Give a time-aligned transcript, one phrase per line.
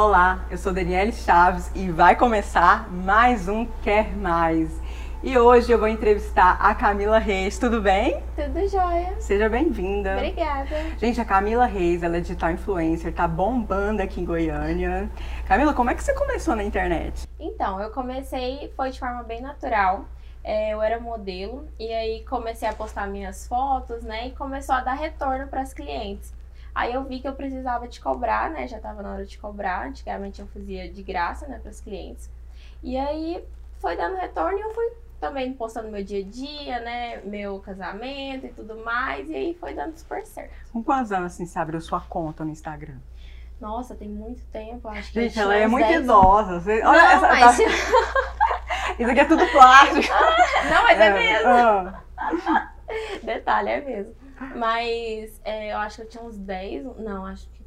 [0.00, 4.80] Olá, eu sou Daniele Chaves e vai começar mais um Quer Mais.
[5.24, 8.22] E hoje eu vou entrevistar a Camila Reis, tudo bem?
[8.36, 9.16] Tudo jóia.
[9.18, 10.12] Seja bem-vinda.
[10.14, 10.68] Obrigada.
[10.98, 15.10] Gente, a Camila Reis, ela é digital influencer, tá bombando aqui em Goiânia.
[15.48, 17.26] Camila, como é que você começou na internet?
[17.36, 20.04] Então, eu comecei, foi de forma bem natural.
[20.44, 24.28] É, eu era modelo e aí comecei a postar minhas fotos, né?
[24.28, 26.37] E começou a dar retorno para as clientes.
[26.78, 28.68] Aí eu vi que eu precisava de cobrar, né?
[28.68, 29.88] Já estava na hora de cobrar.
[29.88, 32.30] Antigamente eu fazia de graça, né, para os clientes.
[32.84, 33.44] E aí
[33.80, 37.20] foi dando retorno e eu fui também postando meu dia a dia, né?
[37.24, 39.28] Meu casamento e tudo mais.
[39.28, 40.52] E aí foi dando super certo.
[40.72, 42.98] Com quantos anos assim, você abriu sua conta no Instagram?
[43.60, 45.22] Nossa, tem muito tempo, acho que.
[45.22, 46.60] Gente, ela é muito 10 idosa.
[46.60, 46.80] Você...
[46.80, 47.56] Não, Olha, essa, mas...
[47.58, 50.14] tá- Isso aqui é tudo plástico.
[50.70, 51.48] Não, mas é mesmo.
[51.48, 52.02] ah.
[53.24, 54.27] Detalhe, é mesmo.
[54.56, 57.58] Mas é, eu acho que eu tinha uns 10, não, acho que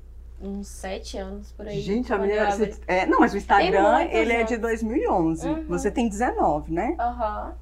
[0.41, 1.79] uns 7 anos por aí.
[1.81, 2.49] Gente, a menina.
[2.53, 2.71] abri.
[2.73, 4.61] você- é, não, mas o Instagram, ele é de anos.
[4.67, 5.47] 2011.
[5.47, 5.65] Uhum.
[5.67, 6.95] Você tem 19, né?
[6.99, 7.53] Aham.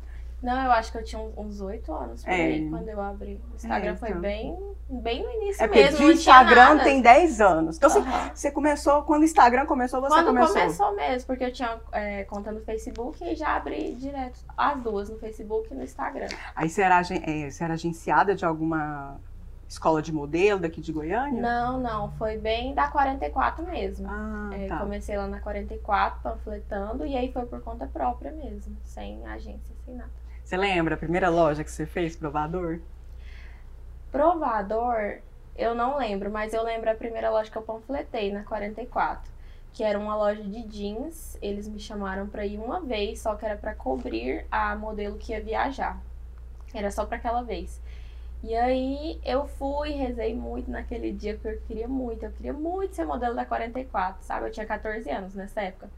[0.42, 2.36] Não, eu acho que eu tinha uns- 8 anos por É.
[2.36, 3.42] aí quando eu abri.
[3.52, 4.22] O Instagram É, foi então.
[4.22, 4.58] bem,
[4.90, 5.98] bem no início É porque mesmo.
[5.98, 7.76] de tinha Instagram tem 10 anos.
[7.78, 8.32] Então, você, Aham.
[8.34, 10.56] você começou, quando o Instagram começou, você Quando começou.
[10.56, 15.10] começou mesmo, porque eu tinha é, conta no Facebook e já abri direto as duas,
[15.10, 16.28] no Facebook e no Instagram.
[16.56, 19.18] Aí você era, é, você era agenciada de alguma
[19.68, 21.40] escola de modelo daqui de Goiânia?
[21.42, 24.08] Não, não, foi bem da 44 mesmo.
[24.10, 24.78] Ah, É, tá.
[24.80, 29.94] Comecei lá na 44, panfletando, e aí foi por conta própria mesmo, sem agência, sem
[29.96, 30.10] nada.
[30.50, 32.80] Você lembra a primeira loja que você fez, provador?
[34.12, 35.20] Provador,
[35.56, 39.32] eu não lembro, mas eu lembro a primeira loja que eu panfletei na 44,
[39.72, 41.38] que era uma loja de jeans.
[41.40, 45.34] Eles me chamaram pra ir uma vez, só que era pra cobrir a modelo que
[45.34, 46.02] ia viajar.
[46.74, 47.80] Era só pra aquela vez.
[48.42, 52.96] E aí eu fui, rezei muito naquele dia, porque eu queria muito, eu queria muito
[52.96, 54.48] ser modelo da 44, sabe?
[54.48, 55.92] Eu tinha 14 anos nessa época.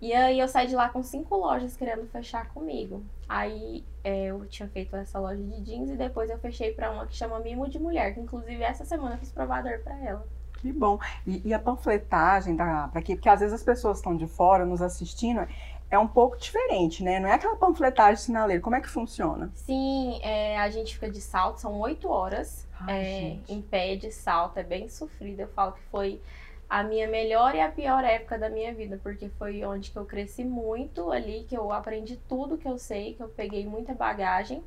[0.00, 3.02] E aí eu saí de lá com cinco lojas querendo fechar comigo.
[3.28, 7.06] Aí é, eu tinha feito essa loja de jeans e depois eu fechei pra uma
[7.06, 10.26] que chama Mimo de Mulher, que inclusive essa semana eu fiz provador pra ela.
[10.58, 10.98] Que bom.
[11.26, 13.14] E, e a panfletagem da, pra quê?
[13.14, 15.46] Porque às vezes as pessoas estão de fora nos assistindo,
[15.90, 17.18] é um pouco diferente, né?
[17.18, 18.62] Não é aquela panfletagem sinaleira.
[18.62, 19.50] Como é que funciona?
[19.54, 24.10] Sim, é, a gente fica de salto, são oito horas Ai, é, em pé de
[24.12, 25.40] salto, é bem sofrido.
[25.40, 26.20] Eu falo que foi
[26.68, 30.04] a minha melhor e a pior época da minha vida, porque foi onde que eu
[30.04, 34.62] cresci muito ali, que eu aprendi tudo que eu sei, que eu peguei muita bagagem.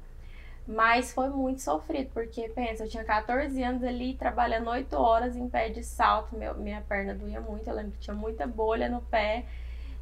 [0.67, 5.49] Mas foi muito sofrido, porque pensa, eu tinha 14 anos ali trabalhando 8 horas em
[5.49, 9.01] pé de salto, meu- minha perna doía muito, eu lembro que tinha muita bolha no
[9.01, 9.45] pé.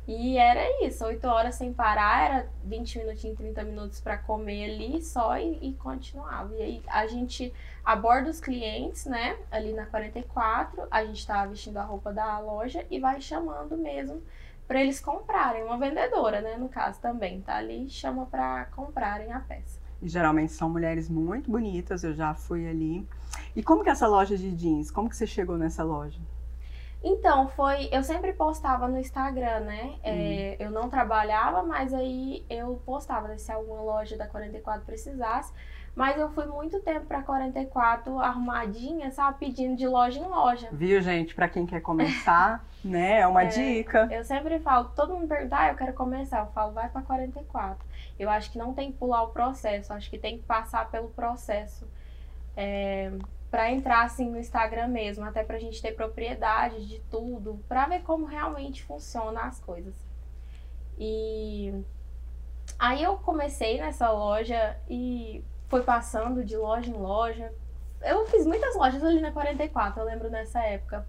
[0.07, 5.01] E era isso, 8 horas sem parar, era 20 minutinhos, 30 minutos para comer ali
[5.03, 6.53] só e, e continuava.
[6.55, 7.53] E aí a gente
[7.91, 12.85] aborda os clientes, né, ali na 44, a gente tá vestindo a roupa da loja
[12.87, 14.21] e vai chamando mesmo
[14.67, 15.63] para eles comprarem.
[15.63, 19.79] Uma vendedora, né, no caso também, tá ali e chama para comprarem a peça.
[19.99, 23.07] E geralmente são mulheres muito bonitas, eu já fui ali.
[23.55, 24.91] E como que é essa loja de jeans?
[24.91, 26.21] Como que você chegou nessa loja?
[27.03, 27.89] Então, foi.
[27.91, 29.95] Eu sempre postava no Instagram, né?
[30.03, 35.51] É, eu não trabalhava, mas aí eu postava né, se alguma loja da 44 precisasse.
[35.99, 39.37] Mas eu fui muito tempo pra 44 arrumadinha, sabe?
[39.37, 40.69] Pedindo de loja em loja.
[40.71, 41.35] Viu, gente?
[41.35, 43.19] Pra quem quer começar, né?
[43.19, 43.47] É uma É.
[43.47, 44.07] dica.
[44.09, 46.39] Eu sempre falo, todo mundo pergunta, ah, eu quero começar.
[46.39, 47.85] Eu falo, vai pra 44.
[48.17, 51.09] Eu acho que não tem que pular o processo, acho que tem que passar pelo
[51.09, 51.85] processo.
[52.55, 53.11] É,
[53.51, 58.03] para entrar assim no Instagram mesmo, até pra gente ter propriedade de tudo, pra ver
[58.03, 59.95] como realmente funciona as coisas.
[60.97, 61.73] E
[62.79, 67.53] aí eu comecei nessa loja e foi passando de loja em loja.
[68.01, 71.07] Eu fiz muitas lojas ali na 44, eu lembro nessa época.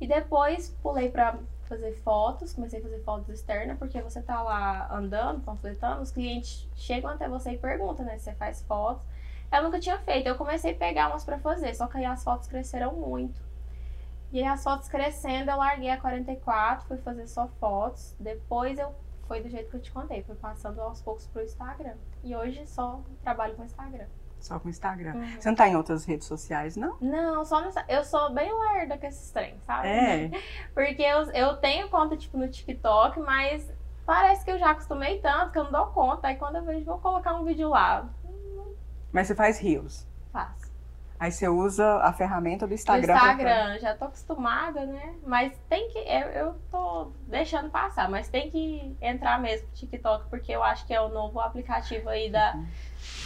[0.00, 4.92] E depois pulei pra fazer fotos, comecei a fazer fotos externas, porque você tá lá
[4.92, 9.02] andando, panfletando, os clientes chegam até você e perguntam, né, se você faz fotos.
[9.50, 12.24] Eu nunca tinha feito, eu comecei a pegar umas pra fazer, só que aí as
[12.24, 13.40] fotos cresceram muito.
[14.32, 18.14] E aí as fotos crescendo, eu larguei a 44, fui fazer só fotos.
[18.18, 18.94] Depois eu
[19.28, 21.94] foi do jeito que eu te contei, fui passando aos poucos pro Instagram.
[22.22, 24.06] E hoje só trabalho com Instagram.
[24.38, 25.14] Só com Instagram.
[25.14, 25.40] Uhum.
[25.40, 26.96] Você não tá em outras redes sociais, não?
[27.00, 27.84] Não, só nessa.
[27.88, 29.88] Eu sou bem lerda com esses trem, sabe?
[29.88, 30.30] É.
[30.74, 33.72] Porque eu, eu tenho conta, tipo, no TikTok, mas
[34.04, 36.26] parece que eu já acostumei tanto que eu não dou conta.
[36.26, 38.08] Aí quando eu vejo, vou colocar um vídeo lá.
[39.12, 40.08] Mas você faz rios.
[41.22, 43.16] Aí você usa a ferramenta do Instagram.
[43.16, 45.14] pra- Instagram, já tô acostumada, né?
[45.24, 45.98] Mas tem que.
[46.00, 50.84] Eu, eu tô deixando passar, mas tem que entrar mesmo no TikTok, porque eu acho
[50.84, 52.58] que é o novo aplicativo aí da.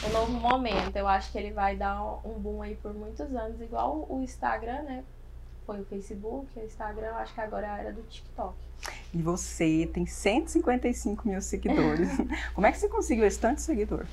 [0.05, 0.95] O novo momento.
[0.95, 4.83] Eu acho que ele vai dar um boom aí por muitos anos, igual o Instagram,
[4.83, 5.03] né?
[5.65, 8.55] foi o Facebook, o Instagram, acho que agora é a era do TikTok.
[9.13, 12.09] E você tem 155 mil seguidores.
[12.55, 14.07] Como é que você conseguiu esse tanto de seguidor?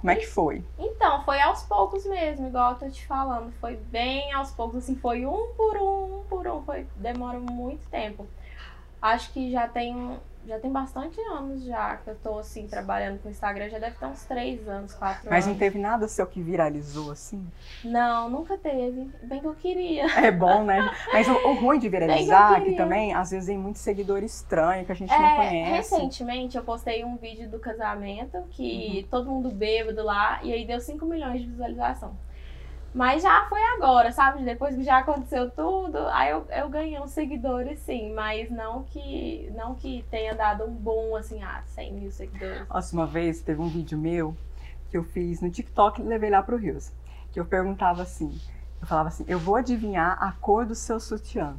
[0.00, 0.64] Como é que foi?
[0.78, 3.52] Então, foi aos poucos mesmo, igual eu tô te falando.
[3.60, 6.62] Foi bem aos poucos, assim, foi um por um, um por um.
[6.62, 8.26] Foi, demora muito tempo.
[9.02, 13.28] Acho que já tem já tem bastante anos já que eu tô assim trabalhando com
[13.28, 15.46] o Instagram, já deve ter uns três anos, quatro Mas anos.
[15.46, 17.46] não teve nada seu que viralizou assim?
[17.84, 19.10] Não, nunca teve.
[19.22, 20.06] Bem que eu queria.
[20.18, 20.90] É bom, né?
[21.12, 22.70] Mas o, o ruim de viralizar, queria.
[22.70, 25.94] que também, às vezes, tem muito seguidor estranho que a gente É, não conhece.
[25.94, 29.08] recentemente eu postei um vídeo do casamento que Uhum.
[29.10, 32.16] todo mundo bêbado lá e aí deu 5 milhões de visualização.
[32.92, 34.44] Mas já foi agora, sabe?
[34.44, 39.48] Depois que já aconteceu tudo, aí eu, eu ganhei uns seguidores, sim, mas não que
[39.54, 42.68] não que tenha dado um bom, assim, ah, 100 mil seguidores.
[42.68, 44.36] Nossa, uma vez teve um vídeo meu
[44.90, 46.92] que eu fiz no TikTok e levei lá pro Rios.
[47.30, 48.36] Que eu perguntava assim,
[48.80, 51.56] eu falava assim, eu vou adivinhar a cor do seu sutiã.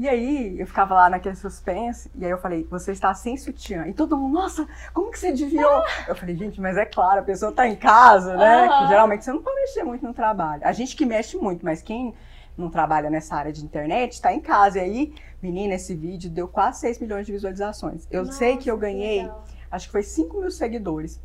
[0.00, 3.86] E aí eu ficava lá naquele suspense, e aí eu falei, você está sem sutiã.
[3.86, 5.84] E todo mundo, nossa, como que você adivinhou?
[6.08, 8.66] Eu falei, gente, mas é claro, a pessoa tá em casa, né?
[8.66, 10.62] Que geralmente você não pode mexer muito no trabalho.
[10.64, 12.14] A gente que mexe muito, mas quem
[12.56, 14.78] não trabalha nessa área de internet tá em casa.
[14.78, 18.08] E aí, menina, esse vídeo deu quase 6 milhões de visualizações.
[18.10, 19.44] Eu sei que eu Nossa, ganhei legal.
[19.70, 21.20] acho que foi 5 mil seguidores.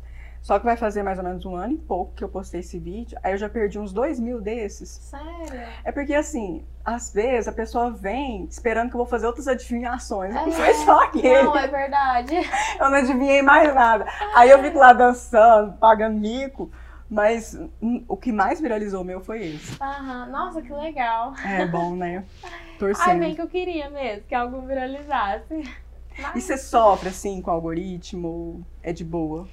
[0.46, 2.78] Só que vai fazer mais ou menos um ano e pouco que eu postei esse
[2.78, 3.18] vídeo.
[3.20, 4.88] Aí eu já perdi uns 2 mil desses.
[4.88, 5.68] Sério?
[5.82, 10.30] É porque, assim, às vezes a pessoa vem esperando que eu vou fazer outras adivinhações.
[10.30, 10.46] É.
[10.46, 11.42] Não foi só aquele.
[11.42, 12.36] Não, é verdade.
[12.78, 14.06] Eu não adivinhei mais nada.
[14.36, 16.70] Aí eu fico lá dançando, pagando mico.
[17.10, 17.58] Mas
[18.06, 19.82] o que mais viralizou meu foi esse.
[19.82, 21.34] Aham, Nossa, que legal.
[21.44, 22.24] É bom, né?
[22.44, 23.18] Ai, Torcendo.
[23.18, 25.54] bem que eu queria mesmo, que algo viralizasse.
[25.54, 26.44] E Mas...
[26.44, 28.64] você sofre, assim, com o algoritmo?
[28.80, 29.48] É de boa?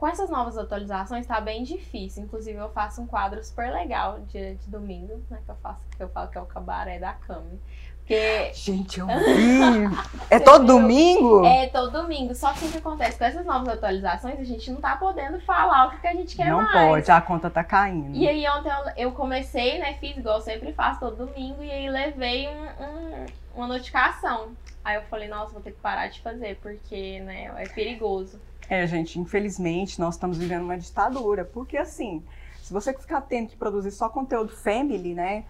[0.00, 2.22] Com essas novas atualizações tá bem difícil.
[2.24, 5.38] Inclusive eu faço um quadro super legal de, de domingo, né?
[5.44, 7.60] Que eu faço, que eu falo que é o cabaré da Cami.
[7.98, 9.84] Porque Gente, eu vi!
[10.30, 10.80] É todo viu?
[10.80, 11.44] domingo?
[11.44, 12.34] é todo domingo.
[12.34, 15.88] Só que o que acontece com essas novas atualizações, a gente não tá podendo falar
[15.88, 16.72] o que, que a gente quer não mais.
[16.72, 18.16] pode, a conta tá caindo.
[18.16, 19.94] E aí ontem eu, eu comecei, né?
[20.00, 24.48] Fiz igual eu sempre faço todo domingo, e aí levei um- um- uma notificação.
[24.82, 28.40] Aí eu falei, nossa, vou ter que parar de fazer, porque, né, é perigoso.
[28.70, 32.22] É, gente, infelizmente nós estamos vivendo uma ditadura, porque assim,
[32.62, 35.44] se você ficar tendo que produzir só conteúdo family, né,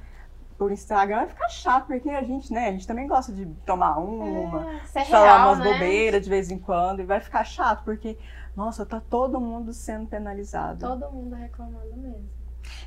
[0.56, 3.98] por Instagram, vai ficar chato, porque a gente, né, a gente também gosta de tomar
[3.98, 5.72] uma, É, é falar real, umas né?
[5.72, 8.16] bobeiras de vez em quando, e vai ficar chato, porque,
[8.56, 10.80] nossa, tá todo mundo sendo penalizado.
[10.80, 12.28] Todo mundo reclamando mesmo.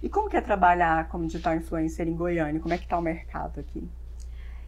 [0.01, 2.59] E como que é trabalhar como digital influencer em Goiânia?
[2.59, 3.87] Como é que tá o mercado aqui?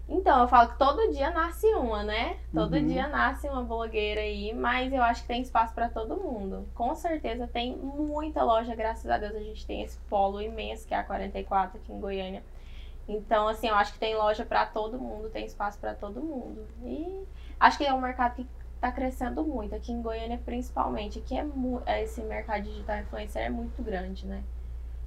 [0.07, 2.37] Então, eu falo que todo dia nasce uma, né?
[2.53, 2.87] Todo Uhum.
[2.87, 6.67] dia nasce uma blogueira aí, mas eu acho que tem espaço pra todo mundo.
[6.75, 10.93] Com certeza tem muita loja, graças a Deus a gente tem esse polo imenso que
[10.93, 12.43] é a 44 aqui em Goiânia.
[13.07, 16.67] Então, assim, eu acho que tem loja pra todo mundo, tem espaço pra todo mundo.
[16.83, 17.23] E
[17.59, 18.47] acho que é um mercado que
[18.79, 21.17] tá crescendo muito, aqui em Goiânia principalmente.
[21.19, 24.43] Aqui é mu- é, esse mercado digital influencer é muito grande, né?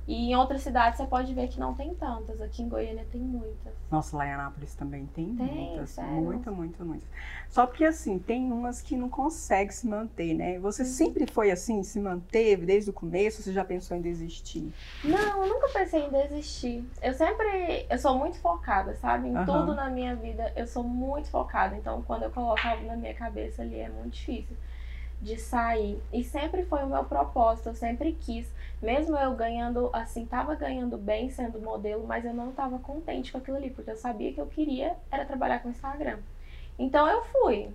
[0.08, 2.40] E em outras cidades você pode ver que não tem tantas.
[2.40, 3.74] Aqui em Goiânia tem muitas.
[3.90, 5.90] Nossa, lá em Anápolis também tem, Tem, muitas.
[5.90, 6.22] sério?
[6.22, 7.06] Muita, muita, muita.
[7.50, 10.58] Só porque assim, tem umas que não conseguem se manter, né?
[10.60, 10.88] Você Uhum.
[10.88, 14.72] sempre foi assim, se manteve desde o começo, você já pensou em desistir?
[15.04, 16.84] Não, eu nunca pensei em desistir.
[17.02, 17.86] Eu sempre.
[17.88, 19.28] Eu sou muito focada, sabe?
[19.28, 19.44] Em Aham.
[19.44, 21.76] tudo na minha vida, eu sou muito focada.
[21.76, 24.56] Então, quando eu coloco algo na minha cabeça ali, é muito difícil
[25.20, 26.02] de sair.
[26.12, 28.46] E sempre foi o meu propósito, eu sempre quis.
[28.80, 33.38] Mesmo eu ganhando, assim, tava ganhando bem sendo modelo, mas eu não tava contente com
[33.38, 36.18] aquilo ali, porque eu sabia que eu queria era trabalhar com Instagram.
[36.78, 37.70] Então eu fui.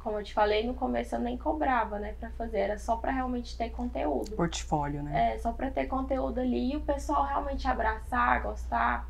[0.00, 3.10] Como eu te falei, no começo eu nem cobrava, né, pra fazer, era só pra
[3.10, 4.32] realmente ter conteúdo.
[4.32, 5.32] Portfólio, né?
[5.34, 9.08] É, só pra ter conteúdo ali e o pessoal realmente abraçar, gostar.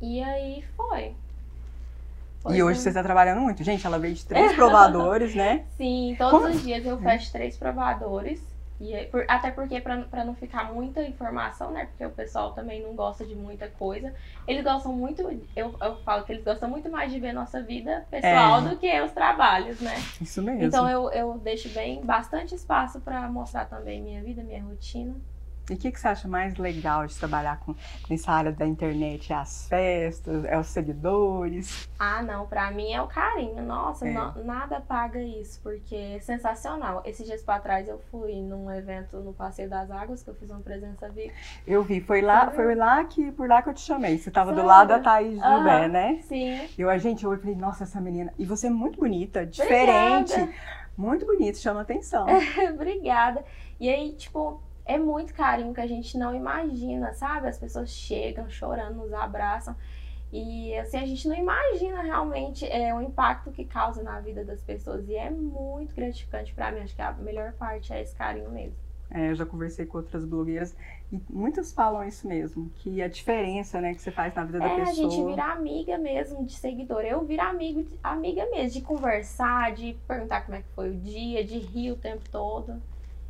[0.00, 1.14] E aí foi.
[2.40, 3.62] Foi e hoje um- você está trabalhando muito.
[3.62, 5.66] Gente, ela veio de três provadores, né?
[5.76, 8.40] Sim, todos Como- os dias eu fecho três provadores.
[8.78, 11.86] E aí- por- até porque pra não ficar muita informação, né?
[11.86, 14.12] Porque o pessoal também não gosta de muita coisa.
[14.46, 15.22] Eles gostam muito,
[15.56, 18.68] eu, eu falo que eles gostam muito mais de ver nossa vida pessoal É.
[18.68, 19.94] do que os trabalhos, né?
[20.20, 20.62] Isso mesmo.
[20.64, 25.14] Então eu, eu deixo bem bastante espaço pra mostrar também minha vida, minha rotina.
[25.68, 27.74] E o que, que você acha mais legal de trabalhar com,
[28.08, 29.32] nessa área da internet?
[29.32, 31.88] É as festas, é os seguidores?
[31.98, 33.60] Ah, não, pra mim é o carinho.
[33.64, 34.12] Nossa, É.
[34.12, 37.02] não- nada paga isso, porque é sensacional.
[37.04, 40.50] Esses dias pra trás eu fui num evento no Passeio das Águas, que eu fiz
[40.50, 41.34] uma presença VIP.
[41.66, 44.18] Eu vi, foi lá, foi lá que por lá que eu te chamei.
[44.18, 45.34] Você estava do lado da Thaís.
[45.40, 46.20] Gilbert, né?
[46.28, 46.68] Sim.
[46.78, 48.32] Eu, a gente, eu falei, nossa, essa menina.
[48.38, 50.32] E você é muito bonita, diferente.
[50.32, 50.52] Obrigada.
[50.96, 52.26] Muito bonita, chama atenção.
[52.72, 53.44] Obrigada.
[53.78, 57.48] E aí, tipo, é muito carinho que a gente não imagina, sabe?
[57.48, 59.74] As pessoas chegam chorando, nos abraçam.
[60.32, 64.60] E assim, a gente não imagina realmente é, o impacto que causa na vida das
[64.62, 65.08] pessoas.
[65.08, 66.80] E é muito gratificante para mim.
[66.80, 68.74] Acho que a melhor parte é esse carinho mesmo.
[69.08, 70.74] É, eu já conversei com outras blogueiras
[71.12, 74.66] e muitas falam isso mesmo, que a diferença né, que você faz na vida da
[74.66, 74.90] É, pessoa.
[74.90, 77.02] a gente vira amiga mesmo de seguidor.
[77.02, 81.44] Eu viro amigo, amiga mesmo, de conversar, de perguntar como é que foi o dia,
[81.44, 82.82] de rir o tempo todo.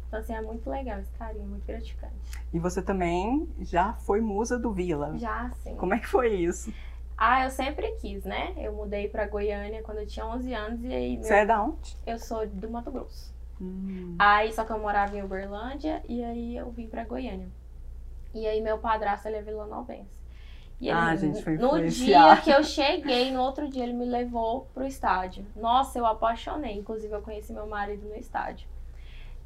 [0.06, 2.14] Então, assim, é muito legal esse carinho, muito gratificante.
[2.52, 5.16] E você também já foi musa do Vila.
[5.18, 5.74] Já, assim.
[5.76, 6.72] Como é que foi isso?
[7.18, 8.52] Ah, eu sempre quis, né?
[8.56, 11.62] Eu mudei pra Goiânia quando eu tinha 11 anos e aí meu- Você é da
[11.62, 11.96] onde?
[12.06, 13.34] eu sou do Mato Grosso.
[13.60, 14.14] Hum.
[14.18, 17.48] Aí, só que eu morava em Uberlândia e aí eu vim pra Goiânia.
[18.34, 20.14] E aí meu padrasto, ele é vilanovense.
[20.78, 24.04] E ele, Ah, gente, foi no dia que eu cheguei, no outro dia ele me
[24.04, 25.46] levou pro estádio.
[25.56, 26.76] Nossa, eu apaixonei.
[26.76, 28.68] Inclusive, eu conheci meu marido no estádio.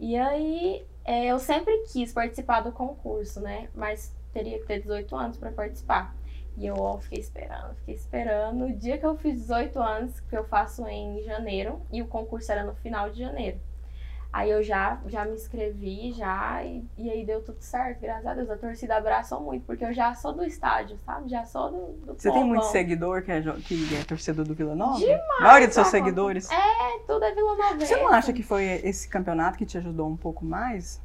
[0.01, 3.69] E aí, é, eu sempre quis participar do concurso, né?
[3.75, 6.17] Mas teria que ter 18 anos pra participar.
[6.57, 8.65] E eu ó, fiquei esperando, fiquei esperando.
[8.65, 12.51] O dia que eu fiz 18 anos, que eu faço em janeiro, e o concurso
[12.51, 13.61] era no final de janeiro.
[14.33, 18.35] Aí eu já, já me inscrevi, já, e, e aí deu tudo certo, graças a
[18.35, 18.49] Deus.
[18.49, 21.29] A torcida abraçou muito, porque eu já sou do estádio, sabe?
[21.29, 24.77] Já sou do, do Você tem muito seguidor que é, que é torcedor do Vila
[24.77, 24.99] Nova?
[25.01, 25.97] Demais, A maioria dos seus Rafa.
[25.99, 26.49] seguidores?
[26.49, 27.81] É, tudo é Vila Nova.
[27.81, 31.03] Você não acha que foi esse campeonato que te ajudou um pouco mais?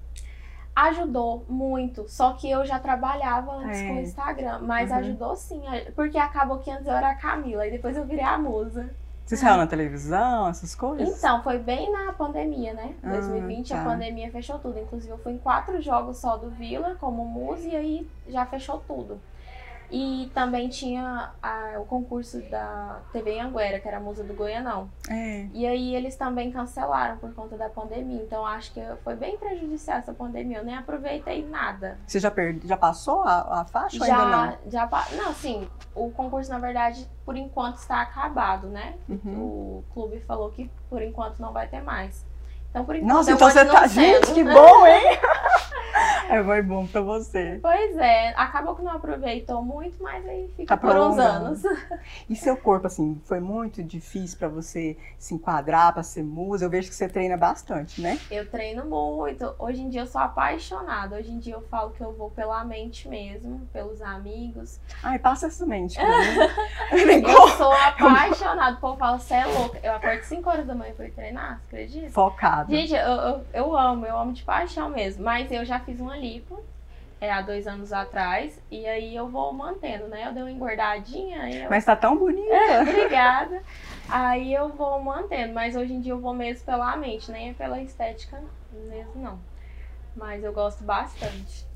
[0.75, 3.88] Ajudou muito, só que eu já trabalhava antes É.
[3.88, 4.98] com o Instagram, mas Uhum.
[4.98, 5.63] ajudou sim,
[5.96, 8.94] porque acabou que antes eu era a Camila, e depois eu virei a musa.
[9.25, 11.17] Você saiu na televisão, essas coisas?
[11.17, 12.94] Então, foi bem na pandemia, né?
[13.01, 13.82] Ah, 2020 tá.
[13.82, 14.77] a pandemia fechou tudo.
[14.77, 18.84] Inclusive, eu fui em quatro jogos só do Vila como musa e aí já fechou
[18.88, 19.20] tudo.
[19.92, 24.89] E também tinha a- o concurso da TV Anguera, que era a musa do Goianão.
[25.10, 25.48] É.
[25.54, 28.22] E aí eles também cancelaram por conta da pandemia.
[28.22, 30.58] Então acho que foi bem prejudicial essa pandemia.
[30.60, 31.98] Eu nem aproveitei nada.
[32.06, 32.60] Você já, per...
[32.63, 34.58] já passou a, a faixa ou ainda não?
[34.70, 35.06] Já, já.
[35.15, 38.96] Não, assim, o concurso, na verdade, por enquanto está acabado, né?
[39.08, 39.39] Uhum.
[39.44, 42.25] O clube falou que por enquanto não vai ter mais.
[42.75, 43.88] Então, por enquanto, Nossa, eu então você tá.
[43.88, 45.17] Gente, que bom, hein?
[46.29, 47.58] é, foi bom pra você.
[47.62, 51.63] Pois é, acabou que não aproveitou muito, mas aí fica Tá por uns anos.
[52.29, 56.65] E seu corpo, assim, foi muito difícil pra você se enquadrar, pra ser musa?
[56.65, 58.20] Eu vejo que você treina bastante, né?
[58.29, 59.55] Eu treino muito.
[59.58, 61.15] Hoje em dia eu sou apaixonada.
[61.15, 64.82] Hoje em dia eu falo que eu vou pela mente mesmo, pelos amigos.
[65.01, 66.25] Ai, passa essa mente pra mim.
[67.25, 68.75] Eu sou apaixonada.
[68.75, 69.79] O povo fala, você é louca.
[69.82, 72.10] Eu acordo 5 horas da manhã pra ir treinar, você acredita?
[72.10, 72.64] Focada.
[72.69, 75.24] Gente, eu, eu, eu amo, eu amo de paixão mesmo.
[75.24, 76.63] Mas eu já fiz uma lipo
[77.19, 78.62] é, há dois anos atrás.
[78.69, 80.27] E aí eu vou mantendo, né?
[80.27, 81.50] Eu dei uma engordadinha.
[81.50, 81.69] Eu...
[81.69, 82.81] Mas tá tão bonita.
[82.81, 83.62] Obrigada.
[84.10, 85.53] Aí eu vou mantendo.
[85.53, 88.41] Mas hoje em dia eu vou mesmo pela mente, nem é pela estética
[88.72, 89.39] mesmo, não.
[90.15, 91.75] Mas eu gosto bastante.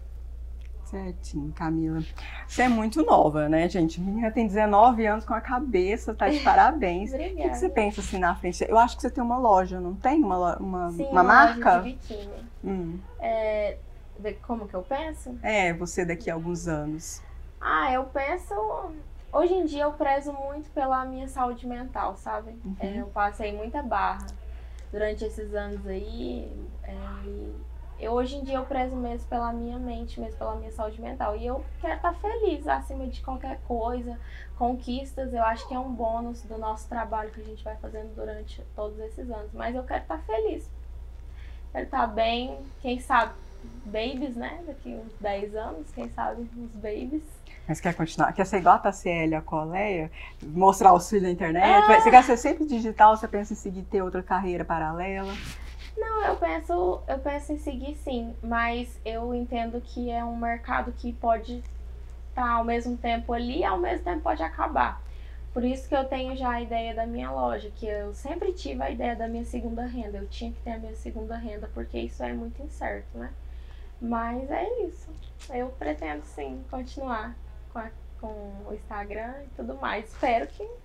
[0.89, 2.03] Certinho, Camila.
[2.47, 4.01] Você é muito nova, né, gente?
[4.01, 7.13] A menina tem 19 anos com a cabeça, tá de parabéns.
[7.13, 7.53] O que, Obrigada.
[7.53, 8.65] você pensa assim na frente?
[8.67, 10.23] Eu acho que você tem uma loja, não tem?
[10.23, 11.77] Uma, uma, Sim, uma loja marca?
[11.77, 12.49] de biquíni.
[12.63, 12.99] Hum.
[13.19, 13.77] É,
[14.41, 15.37] como que eu penso?
[15.43, 17.21] É, você daqui a alguns anos.
[17.61, 18.53] Ah, eu penso.
[19.31, 22.57] Hoje em dia eu prezo muito pela minha saúde mental, sabe?
[22.65, 22.75] Uhum.
[22.79, 24.25] É, eu passei muita barra
[24.91, 26.51] durante esses anos aí.
[26.83, 27.68] é, e
[27.99, 31.35] eu, hoje em dia eu prezo mesmo pela minha mente, mesmo pela minha saúde mental.
[31.35, 34.17] E eu quero estar feliz acima de qualquer coisa.
[34.57, 38.13] Conquistas, eu acho que é um bônus do nosso trabalho que a gente vai fazendo
[38.15, 39.51] durante todos esses anos.
[39.53, 40.69] Mas eu quero estar feliz.
[41.71, 43.33] Quero estar bem, quem sabe,
[43.85, 44.63] babies, né?
[44.65, 47.21] Daqui uns 10 anos, quem sabe, uns babies.
[47.67, 48.33] Mas quer continuar?
[48.33, 50.09] Quer ser igual a Tassiele, a Coleia?
[50.41, 51.85] Mostrar os filhos na internet?
[51.85, 53.15] Vai- Você quer ser sempre digital?
[53.15, 55.31] Você pensa em seguir ter outra carreira paralela?
[55.97, 60.91] Não, eu penso, eu penso em seguir sim, mas eu entendo que é um mercado
[60.93, 61.63] que pode
[62.29, 65.01] estar ao mesmo tempo ali e ao mesmo tempo pode acabar.
[65.53, 68.81] Por isso que eu tenho já a ideia da minha loja, que eu sempre tive
[68.83, 70.19] a ideia da minha segunda renda.
[70.19, 73.31] Eu tinha que ter a minha segunda renda, porque isso é muito incerto, né?
[73.99, 75.09] Mas é isso.
[75.49, 77.35] Eu pretendo sim continuar
[77.73, 77.91] com, a-
[78.21, 80.05] com o Instagram e tudo mais.
[80.05, 80.77] Espero que o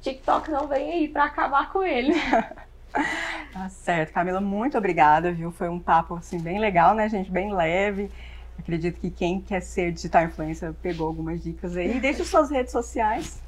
[0.00, 2.14] TikTok não venha aí pra acabar com ele.
[3.56, 5.50] Tá certo, Camila, muito obrigada, viu?
[5.50, 7.30] Foi um papo assim bem legal, né, gente?
[7.30, 8.12] Bem leve.
[8.58, 11.98] Acredito que quem quer ser digital influencer pegou algumas dicas aí.
[11.98, 13.42] Deixa suas redes sociais.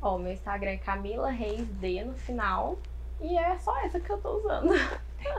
[0.00, 2.78] Ó, meu Instagram é Camila Reis D no final.
[3.20, 4.72] E é só essa que eu tô usando.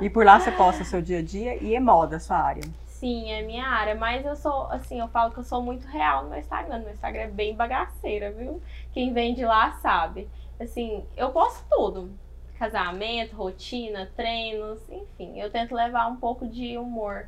[0.01, 2.63] E por lá você posta seu dia a dia e é moda, sua área.
[2.85, 3.95] Sim, é minha área.
[3.95, 6.79] Mas eu sou, assim, eu falo que eu sou muito real no meu Instagram.
[6.79, 8.61] Meu Instagram é bem bagaceira, viu?
[8.91, 10.27] Quem vem de lá sabe.
[10.59, 12.11] Assim, eu posto tudo.
[12.59, 15.39] Casamento, rotina, treinos, enfim.
[15.39, 17.25] Eu tento levar um pouco de humor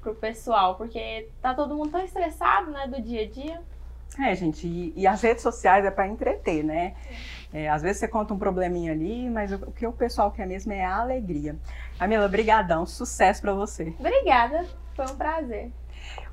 [0.00, 3.60] pro pessoal, porque tá todo mundo tão estressado, né, do dia a dia.
[4.18, 6.94] É, gente, e, e as redes sociais é para entreter, né?
[7.52, 10.46] É, às vezes você conta um probleminha ali, mas o, o, que o pessoal quer
[10.46, 11.56] mesmo é a alegria.
[11.98, 13.94] Camila, brigadão, sucesso para você.
[13.98, 15.72] Obrigada, foi um prazer.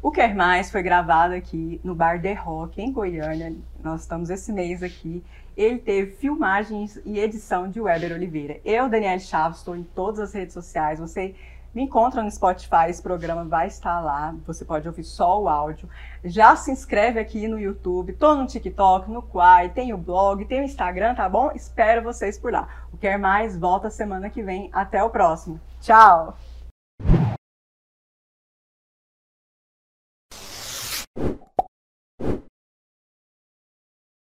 [0.01, 3.55] O Quer Mais foi gravado aqui no Bar The Rock, em Goiânia.
[3.83, 5.23] Nós estamos esse mês aqui.
[5.55, 8.59] Ele teve filmagens e edição de Weber Oliveira.
[8.63, 10.99] Eu, Daniel Chaves, estou em todas as redes sociais.
[10.99, 11.33] Você
[11.73, 14.33] me encontra no Spotify, esse programa vai estar lá.
[14.45, 15.89] Você pode ouvir só o áudio.
[16.23, 20.61] Já se inscreve aqui no YouTube, tô no TikTok, no Quai, tem o blog, tem
[20.61, 21.51] o Instagram, tá bom?
[21.53, 22.67] Espero vocês por lá.
[22.91, 24.69] O Quer Mais volta semana que vem.
[24.73, 25.59] Até o próximo.
[25.79, 26.35] Tchau!